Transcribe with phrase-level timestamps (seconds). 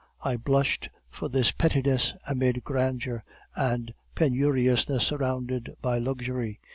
[0.25, 3.23] I blushed for this pettiness amid grandeur,
[3.55, 6.59] and penuriousness surrounded by luxury.